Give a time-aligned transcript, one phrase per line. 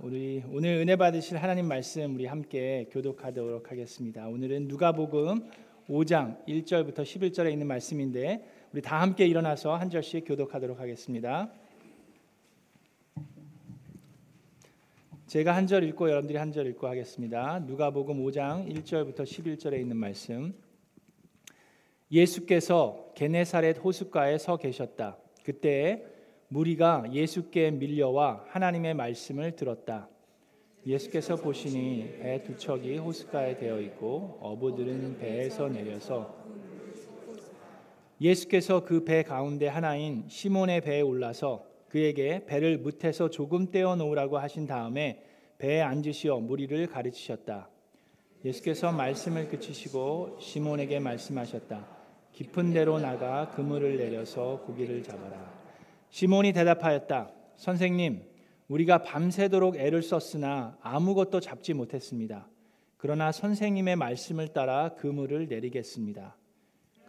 [0.00, 4.26] 우리 오늘 은혜 받으실 하나님 말씀 우리 함께 교독하도록 하겠습니다.
[4.28, 5.50] 오늘은 누가복음
[5.90, 11.50] 5장 1절부터 11절에 있는 말씀인데 우리 다 함께 일어나서 한 절씩 교독하도록 하겠습니다.
[15.26, 17.58] 제가 한 절 읽고 여러분들이 한 절 읽고 하겠습니다.
[17.58, 20.54] 누가복음 5장 1절부터 11절에 있는 말씀.
[22.10, 25.18] 예수께서 게네사렛 호숫가에 서 계셨다.
[25.44, 26.06] 그때
[26.54, 30.08] 무리가 예수께 밀려와 하나님의 말씀을 들었다.
[30.86, 36.32] 예수께서 보시니 배 두 척이 호숫가에 되어 있고 어부들은 배에서 내려서
[38.20, 44.68] 예수께서 그 배 가운데 하나인 시몬의 배에 올라서 그에게 배를 무태서 조금 떼어 놓으라고 하신
[44.68, 45.24] 다음에
[45.58, 47.68] 배에 앉으시어 무리를 가르치셨다.
[48.44, 51.84] 예수께서 말씀을 그치시고 시몬에게 말씀하셨다.
[52.32, 55.53] 깊은 데로 나가 그물을 내려서 고기를 잡아라.
[56.14, 57.32] 시몬이 대답하였다.
[57.56, 58.22] 선생님,
[58.68, 62.48] 우리가 밤새도록 애를 썼으나 아무것도 잡지 못했습니다.
[62.96, 66.36] 그러나 선생님의 말씀을 따라 그물을 내리겠습니다.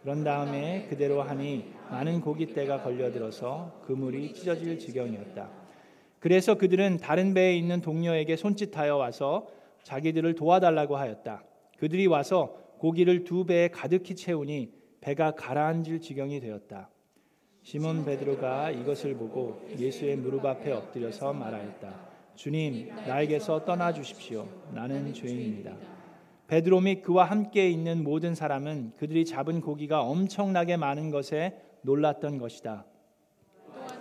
[0.02, 5.50] 그런 다음에 그대로 하니 많은 고깃대가 걸려들어서 그물이 찢어질 지경이었다.
[6.18, 9.46] 그래서 그들은 다른 배에 있는 동료에게 손짓하여 와서
[9.84, 11.44] 자기들을 도와달라고 하였다.
[11.78, 16.90] 그들이 와서 고기를 두 배에 가득히 채우니 배가 가라앉을 지경이 되었다.
[17.66, 21.94] 시몬 베드로가 이것을 보고 예수의 무릎 앞에 엎드려서 말하였다.
[22.36, 24.46] 주님, 나에게서 떠나 주십시오.
[24.72, 25.74] 나는 죄인입니다.
[26.46, 32.84] 베드로 및 그와 함께 있는 모든 사람은 그들이 잡은 고기가 엄청나게 많은 것에 놀랐던 것이다.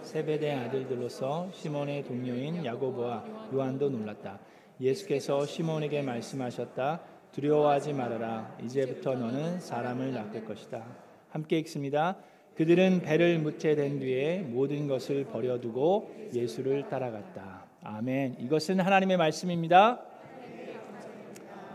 [0.04, 4.42] 세베대 아들들로서 시몬의 동료인 야고보와 요한도 놀랐다.
[4.80, 7.02] 예수께서 시몬에게 말씀하셨다.
[7.32, 8.60] 두려워하지 말아라.
[8.62, 10.86] 이제부터 너는 사람을 낚을 것이다.
[11.30, 12.16] 함께 읽습니다.
[12.56, 17.66] 그들은 배를 무채된 뒤에 모든 것을 버려두고 예수를 따라갔다.
[17.84, 18.38] 아멘.
[18.40, 20.02] 이것은 하나님의 말씀입니다.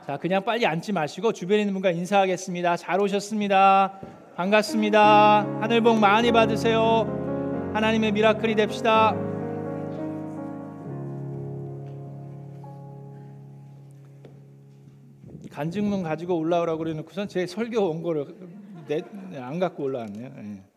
[0.07, 2.79] 자, 그냥 빨리 앉지 마시고 주변에 있는 분과 인사하겠습니다.
[2.79, 4.01] 잘 오셨습니다.
[4.37, 5.61] 반갑습니다.
[5.61, 7.71] 하늘 복 많이 받으세요.
[7.75, 9.15] 하나님의 미라클이 됩시다.
[15.51, 18.25] 간증문 가지고 올라오라고 그래 놓고선 제 설교 온 거를
[19.37, 20.70] 안 갖고 올라왔네요.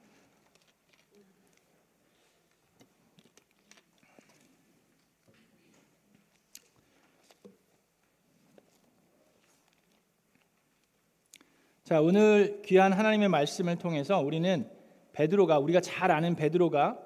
[11.93, 14.67] 자, 오늘 귀한 하나님의 말씀을 통해서 우리는
[15.11, 16.97] 베드로가 우리가 잘 아는 베드로가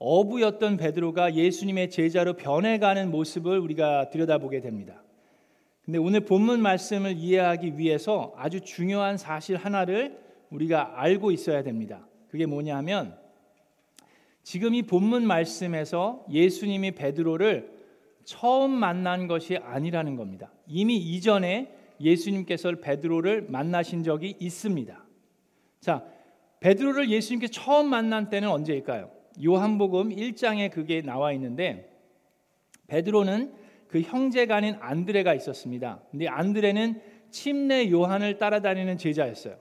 [0.00, 5.00] 어부였던 베드로가 예수님의 제자로 변해가는 모습을 우리가 들여다보게 됩니다.
[5.84, 10.18] 근데 오늘 본문 말씀을 이해하기 위해서 아주 중요한 사실 하나를
[10.50, 12.04] 우리가 알고 있어야 됩니다.
[12.26, 13.16] 그게 뭐냐면
[14.42, 17.70] 지금 이 본문 말씀에서 예수님이 베드로를
[18.24, 20.50] 처음 만난 것이 아니라는 겁니다.
[20.66, 25.04] 이미 이전에 예수님께서 베드로를 만나신 적이 있습니다.
[25.80, 26.04] 자,
[26.60, 29.10] 베드로를 예수님께 처음 만난 때는 언제일까요?
[29.44, 31.92] 요한복음 1장에 그게 나와 있는데
[32.86, 33.52] 베드로는
[33.88, 36.02] 그 형제가 아닌 안드레가 있었습니다.
[36.10, 39.56] 근데 안드레는 침례 요한을 따라다니는 제자였어요.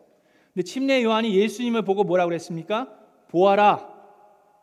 [0.54, 2.90] 근데 침례 요한이 예수님을 보고 뭐라고 그랬습니까?
[3.28, 3.94] 보아라.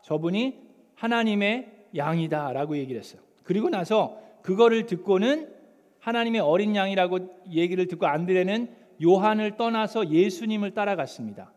[0.02, 0.58] 저분이
[0.94, 3.20] 하나님의 양이다라고 얘기를 했어요.
[3.44, 5.51] 그리고 나서 그거를 듣고는
[6.02, 8.68] 하나님의 어린 양이라고 얘기를 듣고 안드레는
[9.02, 11.52] 요한을 떠나서 예수님을 따라갔습니다.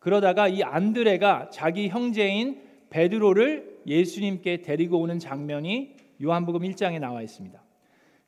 [0.00, 2.60] 그러다가 이 안드레가 자기 형제인
[2.90, 7.62] 베드로를 예수님께 데리고 오는 장면이 요한복음 1장에 나와 있습니다.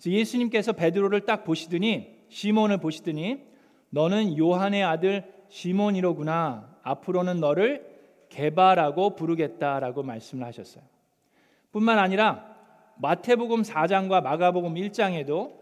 [0.06, 3.40] 예수님께서 베드로를 딱 보시더니 시몬을 보시더니
[3.90, 6.76] 너는 요한의 아들 시몬이로구나.
[6.82, 7.84] 앞으로는 너를
[8.28, 10.84] 개바라고 부르겠다라고 말씀을 하셨어요.
[11.72, 12.55] 뿐만 아니라
[12.98, 15.52] 마태복음 4장과 마가복음 1장에도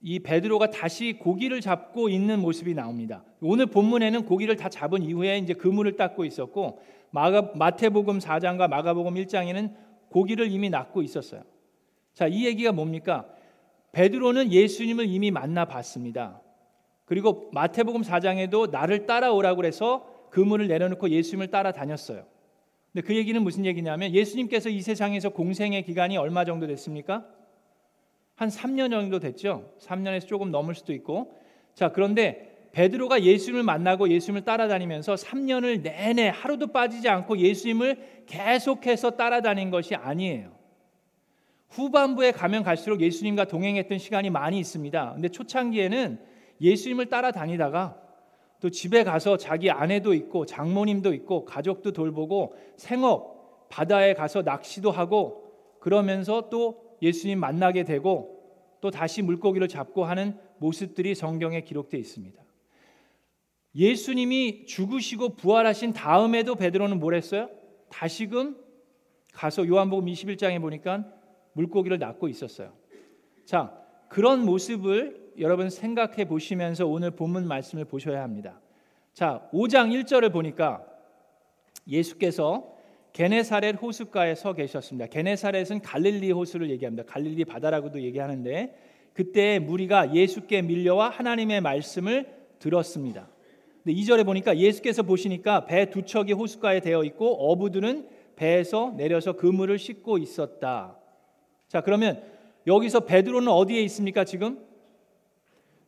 [0.00, 3.24] 이 베드로가 다시 고기를 잡고 있는 모습이 나옵니다.
[3.40, 9.74] 오늘 본문에는 고기를 다 잡은 이후에 이제 그물을 닦고 있었고 마가, 마태복음 4장과 마가복음 1장에는
[10.08, 11.42] 고기를 이미 낚고 있었어요.
[12.14, 13.26] 자, 이 얘기가 뭡니까?
[13.92, 16.40] 베드로는 예수님을 이미 만나 봤습니다.
[17.04, 22.24] 그리고 마태복음 4장에도 나를 따라오라고 해서 그물을 내려놓고 예수님을 따라다녔어요.
[22.92, 27.24] 근데 그 얘기는 무슨 얘기냐면 예수님께서 이 세상에서 공생의 기간이 얼마 정도 됐습니까?
[28.34, 29.72] 한 3년 정도 됐죠.
[29.80, 31.38] 3년에서 조금 넘을 수도 있고.
[31.74, 39.70] 자, 그런데 베드로가 예수님을 만나고 예수님을 따라다니면서 3년을 내내 하루도 빠지지 않고 예수님을 계속해서 따라다닌
[39.70, 40.52] 것이 아니에요.
[41.70, 45.12] 후반부에 가면 갈수록 예수님과 동행했던 시간이 많이 있습니다.
[45.14, 46.18] 근데 초창기에는
[46.60, 47.96] 예수님을 따라다니다가
[48.62, 55.52] 또 집에 가서 자기 아내도 있고 장모님도 있고 가족도 돌보고 생업 바다에 가서 낚시도 하고
[55.80, 58.40] 그러면서 또 예수님 만나게 되고
[58.80, 62.40] 또 다시 물고기를 잡고 하는 모습들이 성경에 기록되어 있습니다.
[63.74, 67.50] 예수님이 죽으시고 부활하신 다음에도 베드로는 뭘 했어요?
[67.88, 68.56] 다시금
[69.32, 71.04] 가서 요한복음 21장에 보니까
[71.54, 72.72] 물고기를 낚고 있었어요.
[73.44, 73.76] 자,
[74.08, 78.60] 그런 모습을 여러분 생각해 보시면서 오늘 본문 말씀을 보셔야 합니다.
[79.12, 80.84] 자, 5장 1절을 보니까
[81.88, 82.72] 예수께서
[83.12, 85.06] 게네사렛 호숫가에 서 계셨습니다.
[85.06, 87.04] 게네사렛은 갈릴리 호수를 얘기합니다.
[87.04, 88.74] 갈릴리 바다라고도 얘기하는데
[89.12, 92.26] 그때 무리가 예수께 밀려와 하나님의 말씀을
[92.58, 93.28] 들었습니다.
[93.82, 99.76] 근데 2절에 보니까 예수께서 보시니까 배 두 척이 호숫가에 되어 있고 어부들은 배에서 내려서 그물을
[99.78, 100.96] 씻고 있었다.
[101.68, 102.22] 자, 그러면
[102.66, 104.58] 여기서 베드로는 어디에 있습니까, 지금?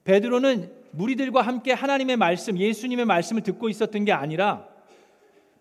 [0.05, 4.69] 베드로는 무리들과 함께 하나님의 말씀, 예수님의 말씀을 듣고 있었던 게 아니라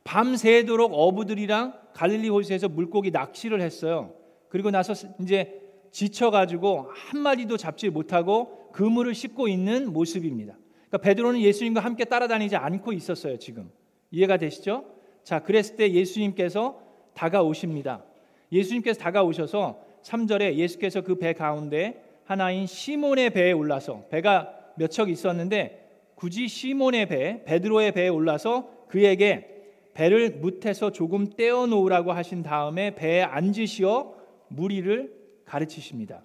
[0.03, 4.13] 밤새도록 어부들이랑 갈릴리 호수에서 물고기 낚시를 했어요.
[4.49, 5.61] 그리고 나서 이제
[5.91, 10.55] 지쳐 가지고 한 마리도 잡지 못하고 그물을 씻고 있는 모습입니다.
[10.87, 13.37] 그러니까 베드로는 예수님과 함께 따라다니지 않고 있었어요.
[13.37, 13.71] 지금
[14.11, 14.85] 이해가 되시죠?
[15.23, 16.79] 자, 그랬을 때 예수님께서
[17.13, 18.03] 다가오십니다.
[18.51, 25.83] 예수님께서 다가오셔서 3절에 예수께서 그 배 가운데 하나인 시몬의 배에 올라서 배가 몇 척 있었는데
[26.15, 29.49] 굳이 시몬의 배, 베드로의 배에 올라서 그에게
[29.93, 34.15] 배를 뭇에서 조금 떼어 놓으라고 하신 다음에 배에 앉으시어
[34.47, 35.13] 무리를
[35.45, 36.23] 가르치십니다.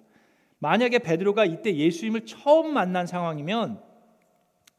[0.59, 3.81] 만약에 베드로가 이때 예수님을 처음 만난 상황이면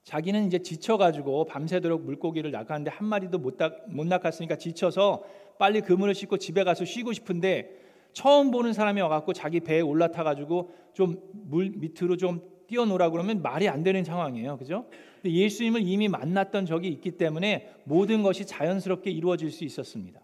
[0.04, 3.58] 자기는 이제 지쳐가지고 밤새도록 물고기를 낚았는데 한 마리도 못,
[3.88, 5.22] 못 낚았으니까 지쳐서
[5.58, 7.79] 빨리 그물을 싣고 집에 가서 쉬고 싶은데
[8.12, 13.82] 처음 보는 사람이 와갖고 자기 배에 올라타가지고 좀 물 밑으로 좀 뛰어노라 그러면 말이 안
[13.82, 14.86] 되는 상황이에요, 그죠?
[15.20, 20.20] 근데 예수님을 이미 만났던 적이 있기 때문에 모든 것이 자연스럽게 이루어질 수 있었습니다.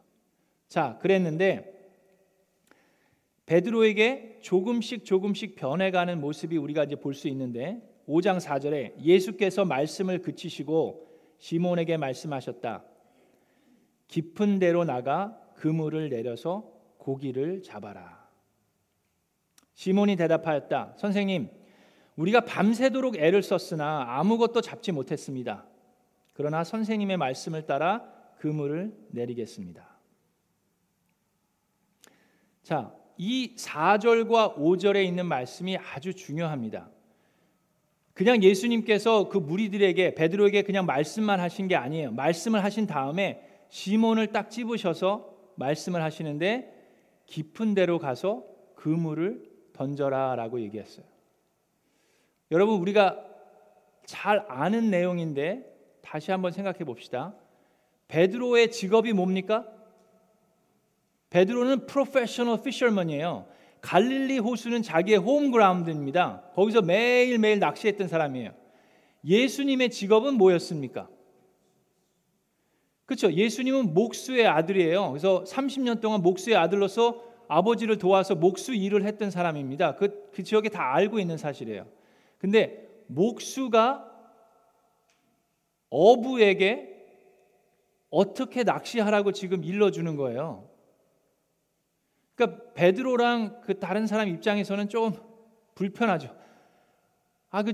[0.68, 1.72] 자, 그랬는데
[3.46, 11.08] 베드로에게 조금씩 조금씩 변해가는 모습이 우리가 이제 볼 수 있는데 5장 4절에 예수께서 말씀을 그치시고
[11.38, 12.84] 시몬에게 말씀하셨다.
[14.08, 16.70] 깊은 데로 나가 그물을 내려서
[17.06, 18.26] 고기를 잡아라.
[19.74, 20.94] 시몬이 대답하였다.
[20.98, 21.48] 선생님,
[22.16, 25.64] 우리가 밤새도록 애를 썼으나 아무것도 잡지 못했습니다.
[26.32, 28.02] 그러나 선생님의 말씀을 따라
[28.38, 29.88] 그물을 내리겠습니다.
[32.64, 36.90] 자, 이 4절과 5절에 있는 말씀이 아주 중요합니다.
[38.14, 42.10] 그냥 예수님께서 그 무리들에게 베드로에게 그냥 말씀만 하신 게 아니에요.
[42.12, 46.75] 말씀을 하신 다음에 시몬을 딱 집으셔서 말씀을 하시는데
[47.26, 48.44] 깊은 데로 가서
[48.74, 49.42] 그물을
[49.72, 51.04] 던져라라고 얘기했어요.
[52.50, 53.22] 여러분 우리가
[54.04, 57.34] 잘 아는 내용인데 다시 한번 생각해 봅시다.
[58.08, 59.66] 베드로의 직업이 뭡니까?
[61.30, 63.46] 베드로는 프로페셔널 피셔먼이에요.
[63.80, 66.50] 갈릴리 호수는 자기의 홈그라운드입니다.
[66.54, 68.52] 거기서 매일매일 낚시했던 사람이에요.
[69.24, 71.08] 예수님의 직업은 뭐였습니까?
[73.06, 73.32] 그렇죠.
[73.32, 75.10] 예수님은 목수의 아들이에요.
[75.10, 79.94] 그래서 30년 동안 목수의 아들로서 아버지를 도와서 목수 일을 했던 사람입니다.
[79.94, 81.86] 그, 그 지역에 다 알고 있는 사실이에요.
[82.38, 84.12] 근데 목수가
[85.88, 86.94] 어부에게
[88.10, 90.68] 어떻게 낚시하라고 지금 일러주는 거예요.
[92.34, 95.14] 그러니까 베드로랑 그 다른 사람 입장에서는 좀
[95.74, 96.34] 불편하죠.
[97.50, 97.72] 아, 그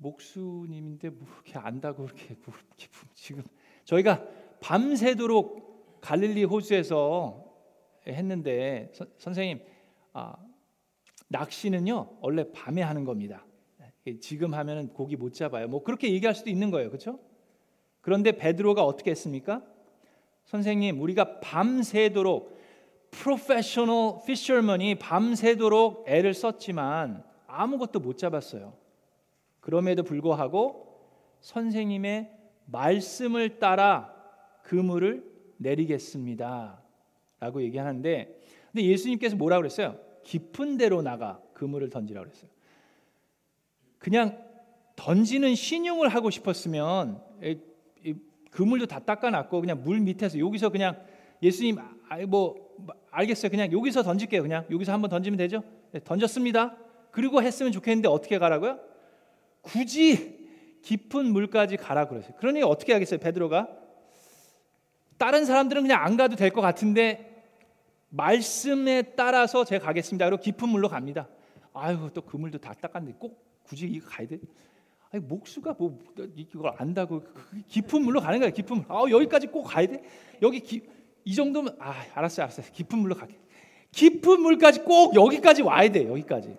[0.00, 2.54] 목수님인데 뭐 이렇게 안다고 이렇게 뭐
[3.14, 3.42] 지금
[3.84, 4.24] 저희가
[4.60, 7.44] 밤새도록 갈릴리 호수에서
[8.06, 9.60] 했는데 서, 선생님
[10.12, 10.34] 아,
[11.28, 13.46] 낚시는요 원래 밤에 하는 겁니다.
[14.20, 15.68] 지금 하면은 고기 못 잡아요.
[15.68, 17.20] 뭐 그렇게 얘기할 수도 있는 거예요, 그렇죠?
[18.00, 19.62] 그런데 베드로가 어떻게 했습니까?
[20.46, 22.58] 선생님, 우리가 밤새도록
[23.10, 28.79] 프로페셔널 피셔먼이 밤새도록 애를 썼지만 아무것도 못 잡았어요.
[29.60, 30.98] 그럼에도 불구하고
[31.40, 32.30] 선생님의
[32.66, 34.14] 말씀을 따라
[34.62, 35.24] 그물을
[35.58, 36.82] 내리겠습니다.
[37.38, 38.40] 라고 얘기하는데
[38.72, 39.98] 근데 예수님께서 뭐라고 그랬어요?
[40.24, 42.50] 깊은 데로 나가 그물을 던지라고 그랬어요.
[43.98, 44.42] 그냥
[44.96, 47.22] 던지는 신용을 하고 싶었으면
[48.50, 51.02] 그물도 다 닦아놨고 그냥 물 밑에서 여기서 그냥
[51.42, 51.78] 예수님
[52.28, 52.70] 뭐
[53.10, 53.50] 알겠어요.
[53.50, 54.42] 그냥 여기서 던질게요.
[54.42, 55.62] 그냥 여기서 한번 던지면 되죠?
[55.92, 56.76] 네, 던졌습니다.
[57.10, 58.78] 그리고 했으면 좋겠는데 어떻게 가라고요?
[59.62, 60.38] 굳이
[60.82, 62.32] 깊은 물까지 가라 그러세요.
[62.38, 63.68] 그러니 어떻게 하겠어요, 베드로가?
[65.18, 67.44] 다른 사람들은 그냥 안 가도 될 것 같은데
[68.08, 70.24] 말씀에 따라서 제가 가겠습니다.
[70.26, 71.28] 그리고 깊은 물로 갑니다.
[71.72, 74.38] 아유, 또 그물도 다 닦았는데 꼭 굳이 이거 가야 돼?
[75.12, 75.98] 아니 목수가 뭐
[76.34, 77.22] 이걸 안다고
[77.68, 78.84] 깊은 물로 가는 거야 깊은 물.
[78.88, 80.02] 아 여기까지 꼭 가야 돼?
[80.42, 80.82] 여기 기,
[81.24, 83.38] 이 정도면 아 알았어 알았어 깊은 물로 가게.
[83.92, 86.08] 깊은 물까지 꼭 여기까지 와야 돼.
[86.08, 86.56] 여기까지.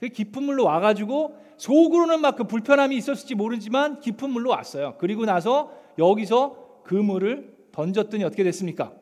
[0.00, 4.96] 그 깊은 물로 와가지고 속으로는 막 그 불편함이 있었을지 모르지만 깊은 물로 왔어요.
[4.98, 8.94] 그리고 나서 여기서 그 물을 던졌더니 어떻게 됐습니까?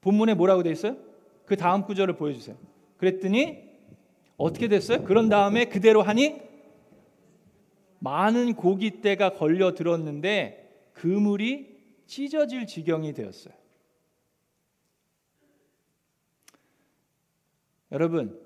[0.00, 0.96] 본문에 뭐라고 돼 있어요?
[1.46, 2.56] 그 다음 구절을 보여주세요.
[2.98, 3.66] 그랬더니
[4.36, 5.04] 어떻게 됐어요?
[5.04, 6.40] 그런 다음에 그대로 하니
[7.98, 13.54] 많은 고깃대가 걸려 들었는데 그물이 찢어질 지경이 되었어요.
[17.90, 18.38] 여러분,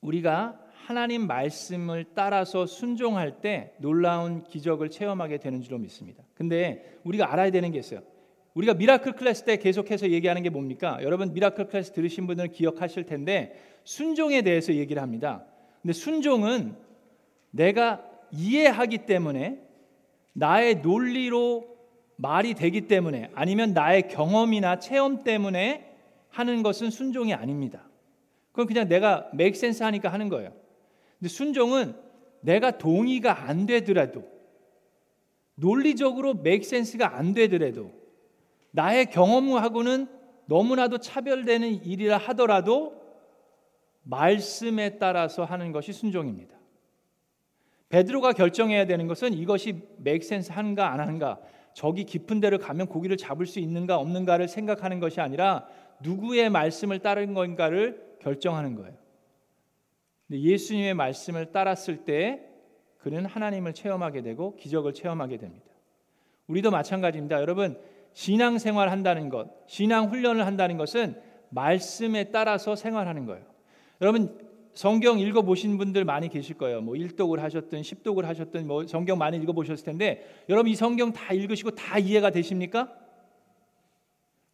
[0.00, 6.24] 우리가 하나님 말씀을 따라서 순종할 때 놀라운 기적을 체험하게 되는 줄로 믿습니다.
[6.34, 8.00] 근데 우리가 알아야 되는 게 있어요.
[8.54, 10.98] 우리가 miracle class 때 계속해서 얘기하는 게 뭡니까?
[11.02, 15.44] 여러분 miracle class 들으신 분들은 기억하실 텐데 순종에 대해서 얘기를 합니다.
[15.80, 16.74] 근데 순종은
[17.52, 19.60] 내가 이해하기 때문에
[20.32, 21.76] 나의 논리로
[22.16, 25.92] 말이 되기 때문에 아니면 나의 경험이나 체험 때문에
[26.28, 27.88] 하는 것은 순종이 아닙니다.
[28.50, 30.61] 그건 그냥 내가 sense 하니까 하는 거예요.
[31.22, 31.94] 근데 순종은
[32.40, 34.24] 내가 동의가 안 되더라도
[35.54, 37.92] 논리적으로 sense가 안 되더라도
[38.72, 40.08] 나의 경험하고는
[40.46, 43.00] 너무나도 차별되는 일이라 하더라도
[44.02, 46.56] 말씀에 따라서 하는 것이 순종입니다.
[47.88, 51.38] 베드로가 결정해야 되는 것은 이것이 sense 하는가 안 하는가
[51.72, 55.68] 저기 깊은 데를 가면 고기를 잡을 수 있는가 없는가를 생각하는 것이 아니라
[56.00, 59.01] 누구의 말씀을 따른 건가를 결정하는 거예요.
[60.32, 62.40] 근데 예수님의 말씀을 따랐을 때
[62.96, 65.66] 그는 하나님을 체험하게 되고 기적을 체험하게 됩니다.
[66.46, 67.38] 우리도 마찬가지입니다.
[67.38, 67.78] 여러분
[68.14, 71.20] 신앙 생활 한다는 것, 신앙 훈련을 한다는 것은
[71.50, 73.44] 말씀에 따라서 생활하는 거예요.
[74.00, 74.38] 여러분
[74.72, 76.80] 성경 읽어 보신 분들 많이 계실 거예요.
[76.80, 81.34] 뭐 1독을 하셨든 10독을 하셨든 뭐 성경 많이 읽어 보셨을 텐데 여러분 이 성경 다
[81.34, 82.90] 읽으시고 다 이해가 되십니까?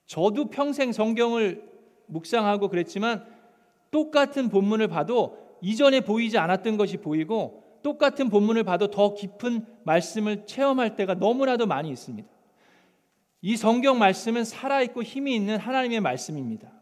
[0.07, 1.63] 저도 평생 성경을
[2.07, 3.25] 묵상하고 그랬지만
[3.93, 10.97] 똑같은 본문을 봐도 이전에 보이지 않았던 것이 보이고 똑같은 본문을 봐도 더 깊은 말씀을 체험할
[10.97, 12.29] 때가 너무나도 많이 있습니다.
[13.41, 16.73] 이 성경 말씀은 살아있고 힘이 있는 하나님의 말씀입니다.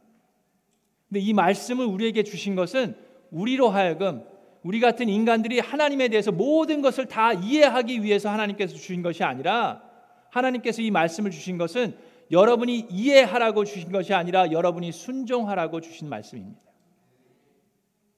[1.09, 2.97] 근데 이 말씀을 우리에게 주신 것은
[3.30, 4.25] 우리로 하여금
[4.62, 9.83] 우리 같은 인간들이 하나님에 대해서 모든 것을 다 이해하기 위해서 하나님께서 주신 것이 아니라
[10.30, 11.97] 하나님께서 이 말씀을 주신 것은
[12.30, 16.65] 여러분이 이해하라고 주신 것이 아니라 여러분이 순종하라고 주신 말씀입니다.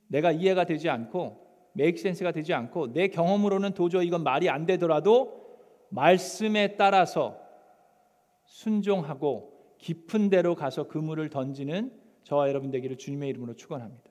[0.09, 5.47] 내가 이해가 되지 않고 메이크 센스가 되지 않고 내 경험으로는 도저히 이건 말이 안 되더라도
[5.91, 7.41] 말씀에 따라서
[8.45, 11.93] 순종하고 깊은 데로 가서 그물을 던지는
[12.25, 14.11] 저와 여러분 되기를 주님의 이름으로 축원합니다.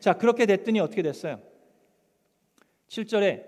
[0.00, 1.40] 자, 그렇게 됐더니 어떻게 됐어요?
[2.88, 3.44] 7절에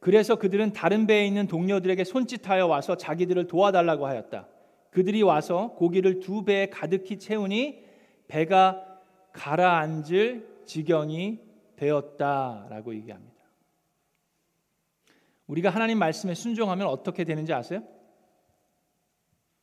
[0.00, 4.48] 그래서 그들은 다른 배에 있는 동료들에게 손짓하여 와서 자기들을 도와달라고 하였다.
[4.90, 7.84] 그들이 와서 고기를 두 배에 가득히 채우니
[8.28, 9.00] 배가
[9.32, 11.40] 가라앉을 지경이
[11.76, 13.36] 되었다라고 얘기합니다.
[15.46, 17.82] 우리가 하나님 말씀에 순종하면 어떻게 되는지 아세요?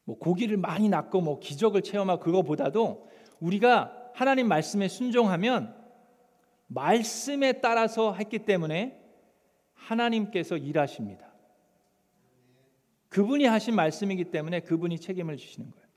[0.05, 5.75] 뭐 고기를 많이 낳고 뭐 기적을 체험하고 그거보다도 우리가 하나님 말씀에 순종하면
[6.67, 9.01] 말씀에 따라서 했기 때문에
[9.73, 11.33] 하나님께서 일하십니다.
[13.09, 15.87] 그분이 하신 말씀이기 때문에 그분이 책임을 지시는 거예요.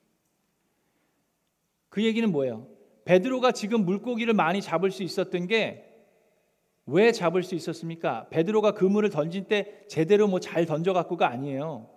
[1.88, 2.68] 그 얘기는 뭐예요?
[3.06, 5.86] 베드로가 지금 물고기를 많이 잡을 수 있었던 게
[6.86, 8.28] 왜 잡을 수 있었습니까?
[8.30, 11.88] 베드로가 그물을 던질 때 제대로 뭐 잘 던져 갖고가 아니에요.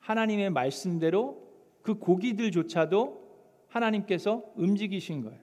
[0.00, 1.42] 하나님의 말씀대로
[1.82, 3.22] 그 고기들조차도
[3.68, 5.38] 하나님께서 움직이신 거예요.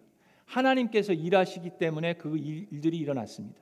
[0.46, 3.62] 하나님께서 일하시기 때문에 그 일들이 일어났습니다.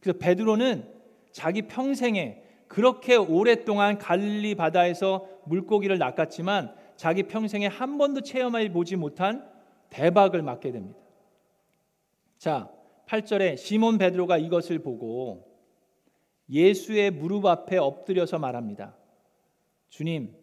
[0.00, 0.88] 그래서 베드로는
[1.32, 9.46] 자기 평생에 그렇게 오랫동안 갈릴리 바다에서 물고기를 낚았지만 자기 평생에 한 번도 체험해 보지 못한
[9.96, 11.00] 대박을 맞게 됩니다.
[12.36, 12.70] 자,
[13.06, 15.56] 8절에 시몬 베드로가 이것을 보고
[16.50, 18.94] 예수의 무릎 앞에 엎드려서 말합니다.
[19.88, 20.36] 주님,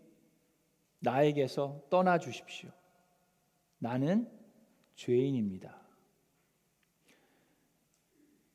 [1.00, 2.72] 나에게서 떠나 주십시오.
[3.78, 4.28] 나는
[4.96, 5.82] 죄인입니다.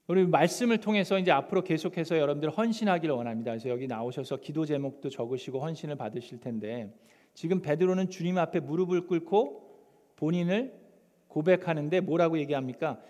[0.09, 3.53] 우리 말씀을 통해서 이제 앞으로 계속해서 여러분들 헌신하기를 원합니다.
[3.53, 6.93] 그래서 여기 나오셔서 기도 제목도 적으시고 헌신을 받으실 텐데
[7.35, 9.69] 지금 베드로는 주님 앞에 무릎을 꿇고
[10.17, 10.88] 본인을
[11.29, 13.01] 고백하는데 뭐라고 얘기합니까?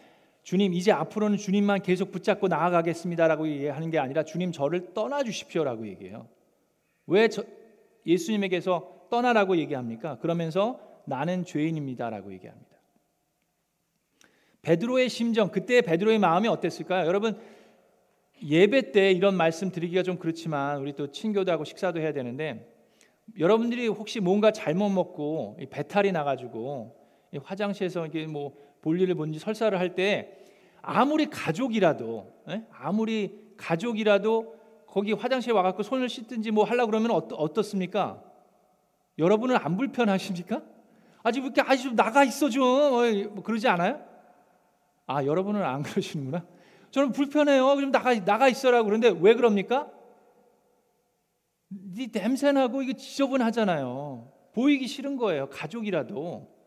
[0.42, 6.28] 주님 이제 앞으로는 주님만 계속 붙잡고 나아가겠습니다라고 얘기하는 게 아니라 주님 저를 떠나 주십시오라고 얘기해요.
[7.06, 7.44] 왜 저,
[8.06, 10.18] 예수님에게서 떠나라고 얘기합니까?
[10.18, 12.68] 그러면서 나는 죄인입니다라고 얘기합니다.
[14.62, 17.06] 베드로의 심정, 그때 베드로의 마음이 어땠을까요?
[17.06, 17.38] 여러분
[18.42, 22.72] 예배 때 이런 말씀 드리기가 좀 그렇지만 우리 또 친교도 하고 식사도 해야 되는데
[23.38, 26.97] 여러분들이 혹시 뭔가 잘못 먹고 배탈이 나가지고
[27.36, 30.34] 화장실에서 이게 뭐 볼일을 본지 설사를 할 때
[30.80, 32.64] 아무리 가족이라도 예?
[32.72, 34.56] 아무리 가족이라도
[34.86, 38.22] 거기 화장실 와갖고 손을 씻든지 뭐 하려 그러면 어떠, 어떻습니까?
[39.18, 40.62] 여러분은 안 불편하십니까?
[41.22, 44.02] 아직 이렇게 아직 좀 나가 있어 좀뭐 그러지 않아요?
[45.06, 46.46] 아 여러분은 안 그러시는구나.
[46.90, 47.76] 저는 불편해요.
[47.80, 49.90] 좀 나가 나가 있어라 그런데 왜 그럽니까?
[51.68, 54.32] 네 냄새 나고 이게 지저분하잖아요.
[54.54, 55.48] 보이기 싫은 거예요.
[55.50, 56.57] 가족이라도.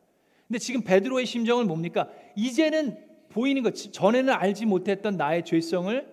[0.52, 2.10] 근데 지금 베드로의 심정은 뭡니까?
[2.36, 2.98] 이제는
[3.30, 6.06] 보이는 것 전에는 알지 못했던 나의 죄성을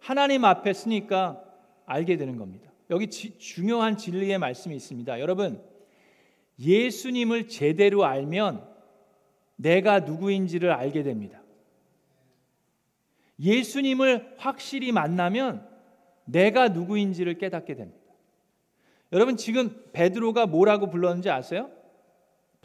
[0.00, 1.42] 하나님 앞에 쓰니까
[1.86, 2.70] 알게 되는 겁니다.
[2.90, 5.18] 여기 지, 중요한 진리의 말씀이 있습니다.
[5.18, 5.62] 여러분,
[6.58, 8.68] 예수님을 제대로 알면
[9.56, 11.42] 내가 누구인지를 알게 됩니다.
[13.40, 15.66] 예수님을 확실히 만나면
[16.26, 18.12] 내가 누구인지를 깨닫게 됩니다.
[19.14, 21.70] 여러분 지금 베드로가 뭐라고 불렀는지 아세요?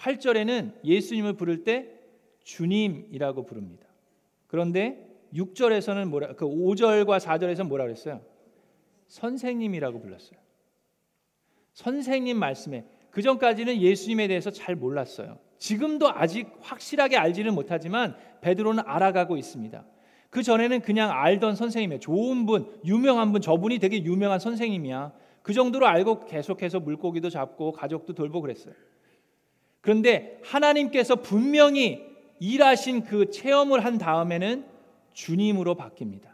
[0.02, 1.88] 8절에는 예수님을 부를 때
[2.44, 3.86] 주님이라고 부릅니다.
[4.48, 8.22] 그런데 6절에서는 뭐라 그 5절과 4절에서 뭐라 그랬어요?
[9.08, 10.40] 선생님이라고 불렀어요.
[11.74, 15.38] 선생님 말씀에 그 전까지는 예수님에 대해서 잘 몰랐어요.
[15.58, 19.86] 지금도 아직 확실하게 알지는 못하지만 베드로는 알아가고 있습니다.
[20.32, 22.00] 그 전에는 그냥 알던 선생님이에요.
[22.00, 25.14] 좋은 분, 유명한 분, 저분이 되게 유명한 선생님이야.
[25.44, 28.74] 그 정도로 알고 계속해서 물고기도 잡고 가족도 돌보고 그랬어요.
[29.82, 32.06] 그런데 하나님께서 분명히
[32.40, 34.66] 일하신 그 체험을 한 다음에는
[35.14, 36.30] 주님으로 바뀝니다.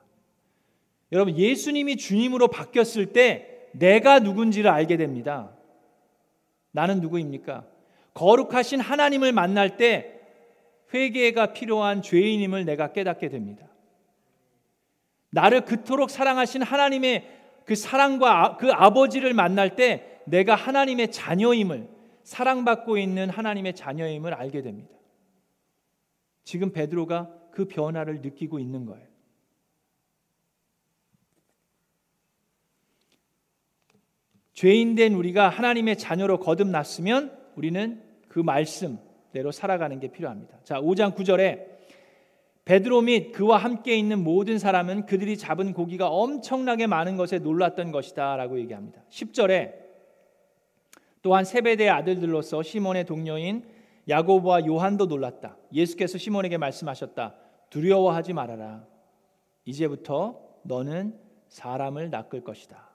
[1.12, 5.52] 여러분, 예수님이 주님으로 바뀌었을 때 내가 누군지를 알게 됩니다.
[6.72, 7.66] 나는 누구입니까?
[8.14, 10.20] 거룩하신 하나님을 만날 때
[10.94, 13.68] 회개가 필요한 죄인임을 내가 깨닫게 됩니다.
[15.30, 17.28] 나를 그토록 사랑하신 하나님의
[17.66, 21.97] 그 사랑과 아, 그 아버지를 만날 때 내가 하나님의 자녀임을
[22.28, 24.94] 사랑받고 있는 하나님의 자녀임을 알게 됩니다.
[26.44, 29.08] 지금 베드로가 그 변화를 느끼고 있는 거예요.
[34.52, 40.60] 죄인된 우리가 하나님의 자녀로 거듭났으면 우리는 그 말씀대로 살아가는 게 필요합니다.
[40.66, 41.66] 자, 5장 9절에
[42.66, 48.60] 베드로 및 그와 함께 있는 모든 사람은 그들이 잡은 고기가 엄청나게 많은 것에 놀랐던 것이다라고
[48.60, 49.02] 얘기합니다.
[49.12, 49.87] 10절에
[51.28, 53.68] 또한 세베대의 아들들로서 시몬의 동료인
[54.08, 55.58] 야고보와 요한도 놀랐다.
[55.74, 57.36] 예수께서 시몬에게 말씀하셨다.
[57.70, 58.88] 두려워하지 말아라.
[59.66, 62.90] 이제부터 너는 사람을 낚을 것이다.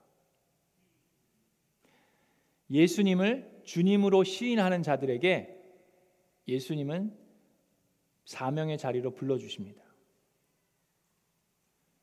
[2.71, 5.55] 예수님을 주님으로 시인하는 자들에게
[6.49, 7.15] 예수님은
[8.25, 9.85] 사명의 자리로 불러 주십니다.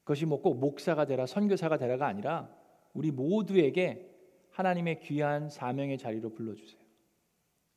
[0.03, 2.55] 그것이 뭐 꼭 목사가 되라 선교사가 되라가 아니라
[2.93, 4.08] 우리 모두에게
[4.59, 6.81] 하나님의 귀한 사명의 자리로 불러 주세요.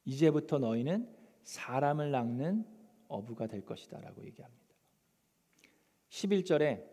[0.04, 1.08] 이제부터 너희는
[1.44, 2.66] 사람을 낚는
[3.06, 4.62] 어부가 될 것이다 라고 얘기합니다.
[6.10, 6.84] 11절에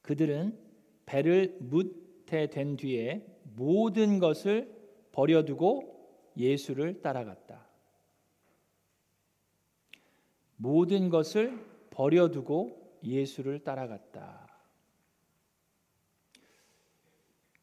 [0.00, 0.58] 그들은
[1.04, 4.74] 배를 무태 된 뒤에 모든 것을
[5.12, 7.68] 버려두고 예수를 따라갔다.
[10.56, 14.49] 모든 것을 버려두고 예수를 따라갔다.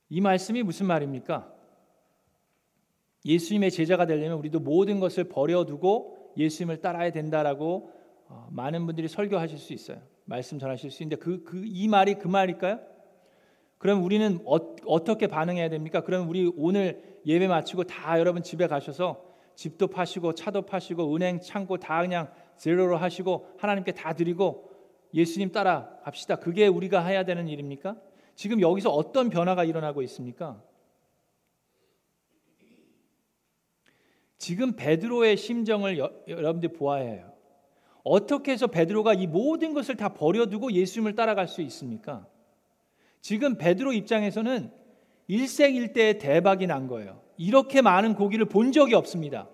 [0.09, 1.53] 이 말씀이 무슨 말입니까?
[3.25, 7.91] 예수님의 제자가 되려면 우리도 모든 것을 버려두고 예수님을 따라야 된다라고
[8.29, 10.01] 어, 많은 분들이 설교하실 수 있어요.
[10.25, 12.79] 말씀 전하실 수 있는데 그 그 이 말이 그 말일까요?
[13.77, 16.01] 그럼 우리는 어, 떻게 반응해야 됩니까?
[16.01, 19.23] 그럼 우리 오늘 예배 마치고 다 여러분 집에 가셔서
[19.55, 24.69] 집도 파시고 차도 파시고 은행 창고 다 그냥 제로로 하시고 하나님께 다 드리고
[25.13, 26.35] 예수님 따라 갑시다.
[26.37, 27.95] 그게 우리가 해야 되는 일입니까?
[28.37, 30.61] 지금 여기서 어떤 변화가 일어나고 있습니까?
[34.37, 37.33] 지금 베드로의 심정을 여, 여러분들 보아야 해요.
[38.03, 42.27] 어떻게 해서 베드로가 이 모든 것을 다 버려두고 예수님을 따라갈 수 있습니까?
[43.21, 44.71] 지금 베드로 입장에서는
[45.25, 47.19] 일생일대의 대박이 난 거예요.
[47.37, 49.49] 이렇게 많은 고기를 본 적이 없습니다.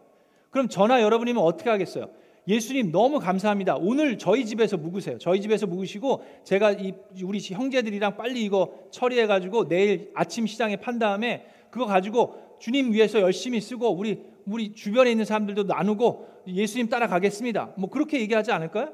[0.49, 2.09] 그럼 저나 여러분이면 어떻게 하겠어요?
[2.47, 3.77] 예수님 너무 감사합니다.
[3.77, 5.17] 오늘 저희 집에서 묵으세요.
[5.17, 10.99] 저희 집에서 묵으시고 제가 이 우리 형제들이랑 빨리 이거 처리해 가지고 내일 아침 시장에 판
[10.99, 17.73] 다음에 그거 가지고 주님 위해서 열심히 쓰고 우리 우리 주변에 있는 사람들도 나누고 예수님 따라가겠습니다.
[17.77, 18.93] 뭐 그렇게 얘기하지 않을까요?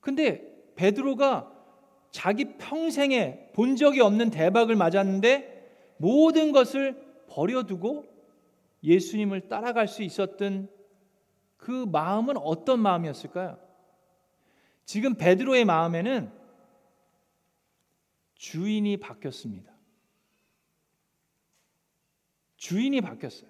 [0.00, 0.42] 근데
[0.74, 1.50] 베드로가
[2.10, 8.04] 자기 평생에 본 적이 없는 대박을 맞았는데 모든 것을 버려두고
[8.82, 10.68] 예수님을 따라갈 수 있었던
[11.62, 13.56] 그 마음은 어떤 마음이었을까요?
[14.84, 16.28] 지금 베드로의 마음에는
[18.34, 19.72] 주인이 바뀌었습니다.
[22.56, 23.48] 주인이 바뀌었어요.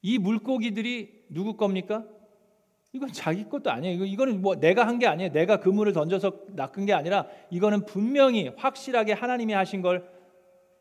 [0.00, 2.06] 이 물고기들이 누구 겁니까?
[2.94, 4.06] 이건 자기 것도 아니에요.
[4.06, 5.30] 이거는 뭐 내가 한 게 아니에요.
[5.30, 10.10] 내가 그물을 던져서 낚은 게 아니라 이거는 분명히 확실하게 하나님이 하신 걸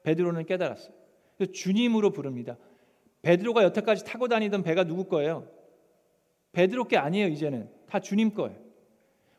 [0.03, 0.93] 베드로는 깨달았어요.
[1.53, 2.57] 주님으로 부릅니다.
[3.21, 5.47] 베드로가 여태까지 타고 다니던 배가 누구 거예요?
[6.51, 7.27] 베드로 게 아니에요.
[7.27, 8.57] 이제는 다 주님 거예요.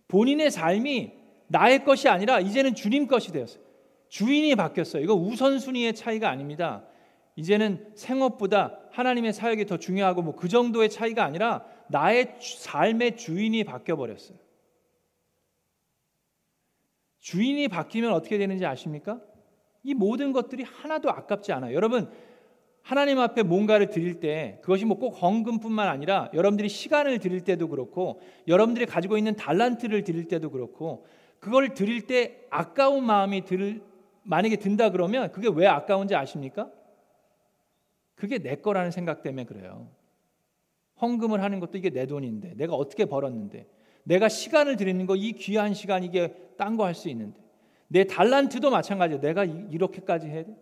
[0.08, 1.12] 본인의 삶이
[1.48, 3.62] 나의 것이 아니라 이제는 주님 것이 되었어요.
[4.08, 5.02] 주인이 바뀌었어요.
[5.02, 6.84] 이거 우선순위의 차이가 아닙니다.
[7.36, 13.96] 이제는 생업보다 하나님의 사역이 더 중요하고 뭐 그 정도의 차이가 아니라 나의 삶의 주인이 바뀌어
[13.96, 14.38] 버렸어요.
[17.20, 19.20] 주인이 바뀌면 어떻게 되는지 아십니까?
[19.82, 21.74] 이 모든 것들이 하나도 아깝지 않아요.
[21.74, 22.10] 여러분
[22.82, 28.20] 하나님 앞에 뭔가를 드릴 때 그것이 뭐 꼭 헌금뿐만 아니라 여러분들이 시간을 드릴 때도 그렇고
[28.48, 31.06] 여러분들이 가지고 있는 달란트를 드릴 때도 그렇고
[31.38, 33.82] 그걸 드릴 때 아까운 마음이 들
[34.24, 36.70] 만약에 든다 그러면 그게 왜 아까운지 아십니까?
[38.14, 39.88] 그게 내 거라는 생각 때문에 그래요.
[41.00, 43.66] 헌금을 하는 것도 이게 내 돈인데 내가 어떻게 벌었는데
[44.04, 47.38] 내가 시간을 드리는 거 이 귀한 시간 이게 딴 거 할 수 있는데
[47.88, 49.20] 내 달란트도 마찬가지예요.
[49.20, 50.54] 내가 이렇게까지 해야 돼?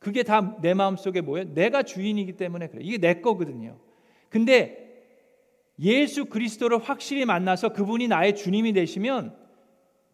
[0.00, 1.54] 그게 다 내 마음속에 뭐예요?
[1.54, 2.80] 내가 주인이기 때문에 그래.
[2.82, 3.78] 이게 내 거거든요.
[4.28, 4.80] 근데
[5.78, 9.38] 예수 그리스도를 확실히 만나서 그분이 나의 주님이 되시면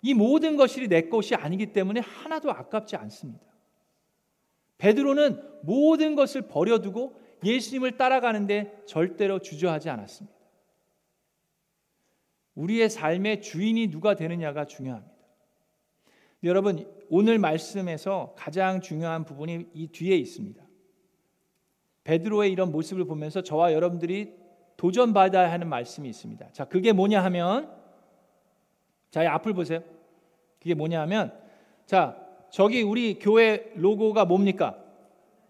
[0.02, 3.44] 이 모든 것이 내 것이 아니기 때문에 하나도 아깝지 않습니다.
[4.78, 10.36] 베드로는 모든 것을 버려두고 예수님을 따라가는데 절대로 주저하지 않았습니다.
[12.54, 15.14] 우리의 삶의 주인이 누가 되느냐가 중요합니다.
[16.44, 20.62] 여러분, 오늘 말씀에서 가장 중요한 부분이 이 뒤에 있습니다.
[22.04, 24.34] 베드로의 이런 모습을 보면서 저와 여러분들이
[24.76, 26.52] 도전 받아야 하는 말씀이 있습니다.
[26.52, 27.70] 자, 그게 뭐냐 하면
[29.10, 29.80] 자, 이 앞을 보세요.
[30.60, 31.32] 그게 뭐냐 하면
[31.86, 32.16] 자,
[32.50, 34.78] 저기 우리 교회 로고가 뭡니까?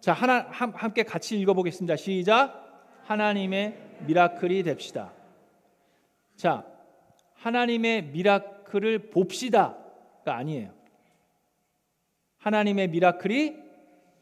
[0.00, 1.96] 자, 하나 함께 같이 읽어 보겠습니다.
[1.96, 2.62] 시작.
[3.04, 5.12] 하나님의 미라클이 됩시다.
[6.36, 6.64] 자,
[7.34, 10.75] 하나님의 미라클을 봅시다가 아니에요.
[12.50, 13.54] 하나님의 미라클이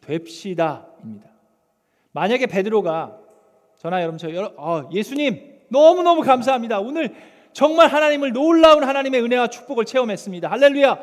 [0.00, 1.28] 됩시다입니다.
[2.12, 3.18] 만약에 베드로가
[3.76, 6.80] 저나 여러분 저 어, 예수님 너무 너무 감사합니다.
[6.80, 7.14] 오늘
[7.52, 10.50] 정말 하나님을 놀라운 하나님의 은혜와 축복을 체험했습니다.
[10.50, 10.98] 할렐루야.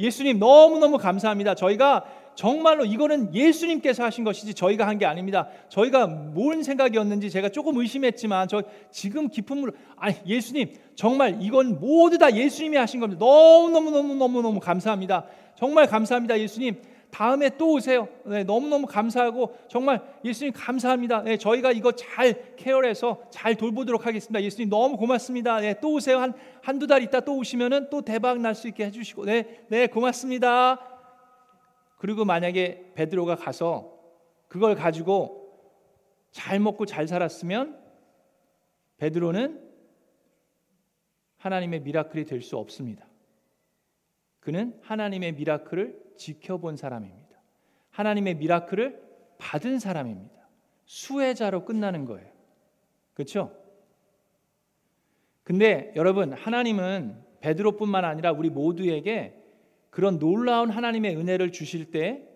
[0.00, 1.54] 예수님 너무너무 감사합니다.
[1.54, 5.46] 저희가 정말로 이거는 예수님께서 하신 것이지 저희가 한 게 아닙니다.
[5.68, 12.34] 저희가 뭔 생각이었는지 제가 조금 의심했지만 저 지금 깊은 아니 예수님 정말 이건 모두 다
[12.34, 13.24] 예수님이 하신 겁니다.
[13.24, 15.26] 너무너무 너무 너무 너무 감사합니다.
[15.56, 16.38] 정말 감사합니다.
[16.38, 18.08] 예수님 다음에 또 오세요.
[18.24, 21.22] 네, 너무너무 감사하고 정말 예수님 감사합니다.
[21.22, 24.42] 네, 저희가 이거 잘 케어해서 잘 돌보도록 하겠습니다.
[24.42, 25.60] 예수님 너무 고맙습니다.
[25.60, 26.18] 네, 또 오세요.
[26.18, 29.86] 한 한두 달 있다 또 오시면은 또 대박 날 수 있게 해 주시고 네, 네,
[29.86, 30.80] 고맙습니다.
[31.98, 33.92] 그리고 만약에 베드로가 가서
[34.48, 35.52] 그걸 가지고
[36.32, 37.78] 잘 먹고 잘 살았으면
[38.96, 39.60] 베드로는
[41.36, 43.06] 하나님의 미라클이 될 수 없습니다.
[44.44, 47.40] 그는 하나님의 미라클을 지켜본 사람입니다.
[47.90, 49.02] 하나님의 미라클을
[49.38, 50.34] 받은 사람입니다.
[50.84, 52.30] 수혜자로 끝나는 거예요.
[53.14, 53.56] 그렇죠?
[55.44, 59.42] 근데 여러분 하나님은 베드로뿐만 아니라 우리 모두에게
[59.88, 62.28] 그런 놀라운 하나님의 은혜를 주실 때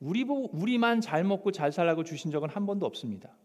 [0.00, 3.36] 우리 우리만 잘 먹고 잘 살라고 주신 적은 한 번도 없습니다.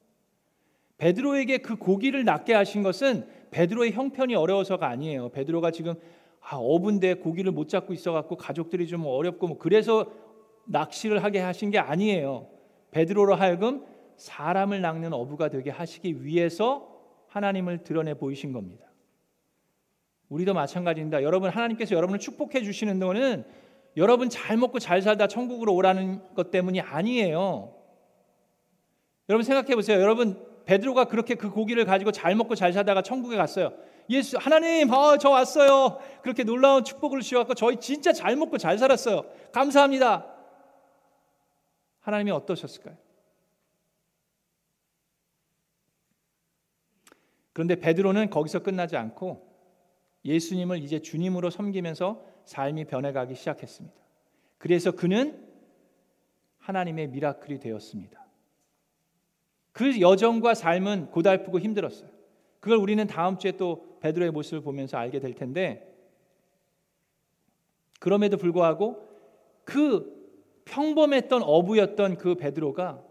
[0.97, 5.29] 베드로에게 그 고기를 낫게 하신 것은 베드로의 형편이 어려워서가 아니에요.
[5.29, 5.95] 베드로가 지금
[6.49, 10.05] 아, 어분데 고기를 못 잡고 있어갖고 가족들이 좀 어렵고 뭐 그래서
[10.65, 12.47] 낚시를 하게 하신 게 아니에요.
[12.91, 16.87] 베드로로 하여금 사람을 낚는 어부가 되게 하시기 위해서
[17.27, 18.87] 하나님을 드러내 보이신 겁니다.
[20.29, 21.21] 우리도 마찬가지입니다.
[21.21, 23.43] 여러분 하나님께서 여러분을 축복해 주시는 동안은
[23.97, 27.73] 여러분 잘 먹고 잘 살다 천국으로 오라는 것 때문이 아니에요.
[29.27, 29.99] 여러분 생각해 보세요.
[29.99, 33.73] 여러분 베드로가 그렇게 그 고기를 가지고 잘 먹고 잘 살다가 천국에 갔어요.
[34.09, 35.99] 예수 하나님 어, 저 왔어요.
[36.21, 39.23] 그렇게 놀라운 축복을 주셔서 저희 진짜 잘 먹고 잘 살았어요.
[39.51, 40.33] 감사합니다.
[41.99, 42.95] 하나님이 어떠셨을까요?
[47.53, 49.47] 그런데 베드로는 거기서 끝나지 않고
[50.23, 53.95] 예수님을 이제 주님으로 섬기면서 삶이 변해가기 시작했습니다.
[54.57, 55.43] 그래서 그는
[56.59, 58.25] 하나님의 미라클이 되었습니다.
[59.71, 62.09] 그 여정과 삶은 고달프고 힘들었어요.
[62.59, 65.93] 그걸 우리는 다음 주에 또 베드로의 모습을 보면서 알게 될 텐데
[67.99, 69.07] 그럼에도 불구하고
[69.63, 70.15] 그
[70.65, 73.03] 평범했던 어부였던 그 베드로가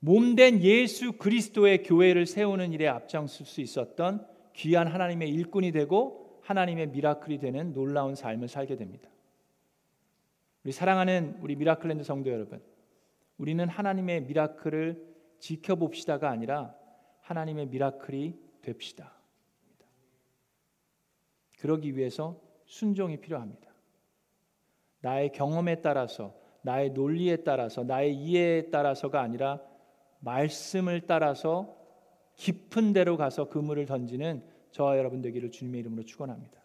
[0.00, 7.38] 몸된 예수 그리스도의 교회를 세우는 일에 앞장설 수 있었던 귀한 하나님의 일꾼이 되고 하나님의 miracle이
[7.38, 9.10] 되는 놀라운 삶을 살게 됩니다.
[10.64, 12.62] 우리 사랑하는 우리 Miracle Land 성도 여러분,
[13.38, 15.06] 우리는 하나님의 miracle을
[15.38, 16.74] 지켜봅시다가 아니라
[17.20, 19.17] 하나님의 miracle이 됩시다.
[21.58, 23.68] 그러기 위해서 순종이 필요합니다.
[25.00, 29.60] 나의 경험에 따라서, 나의 논리에 따라서, 나의 이해에 따라서가 아니라
[30.20, 31.76] 말씀을 따라서
[32.36, 36.60] 깊은 데로 가서 그물을 던지는 저와 여러분 되기를 주님의 이름으로 축원합니다.